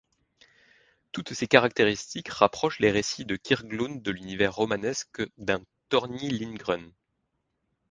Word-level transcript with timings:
Toutes 1.11 1.31
ces 1.33 1.45
caractéristiques 1.45 2.29
rapprochent 2.29 2.79
les 2.79 2.89
récits 2.89 3.23
de 3.23 3.35
Kyrklund 3.35 4.01
de 4.01 4.09
l'univers 4.09 4.55
romanesque 4.55 5.21
d'un 5.37 5.63
Torgny 5.89 6.31
Lindgren. 6.31 6.91